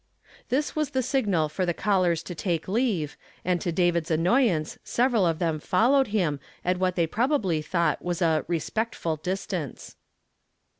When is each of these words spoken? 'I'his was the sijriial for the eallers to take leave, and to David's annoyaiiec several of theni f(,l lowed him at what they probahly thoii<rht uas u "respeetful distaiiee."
'I'his 0.51 0.75
was 0.75 0.89
the 0.97 1.01
sijriial 1.01 1.47
for 1.51 1.63
the 1.63 1.75
eallers 1.75 2.23
to 2.23 2.33
take 2.33 2.67
leave, 2.67 3.15
and 3.45 3.61
to 3.61 3.71
David's 3.71 4.09
annoyaiiec 4.09 4.79
several 4.83 5.27
of 5.27 5.37
theni 5.37 5.57
f(,l 5.57 5.91
lowed 5.91 6.07
him 6.07 6.39
at 6.65 6.79
what 6.79 6.95
they 6.95 7.05
probahly 7.05 7.59
thoii<rht 7.63 8.01
uas 8.01 8.19
u 8.19 8.43
"respeetful 8.47 9.19
distaiiee." 9.21 9.93